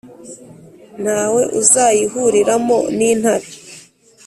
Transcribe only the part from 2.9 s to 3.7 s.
n’intare,